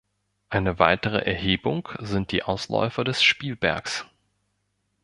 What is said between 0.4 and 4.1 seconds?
Eine weitere Erhebung sind die Ausläufer des Spielbergs.